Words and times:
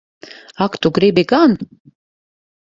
Ak 0.65 0.73
tu 0.81 0.87
gribi 0.95 1.23
gan! 1.31 1.51